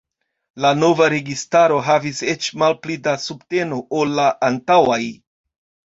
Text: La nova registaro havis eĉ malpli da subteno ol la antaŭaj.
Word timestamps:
La 0.63 0.69
nova 0.83 1.09
registaro 1.13 1.77
havis 1.89 2.23
eĉ 2.33 2.49
malpli 2.63 2.97
da 3.09 3.15
subteno 3.27 3.81
ol 4.01 4.19
la 4.21 4.27
antaŭaj. 4.49 5.03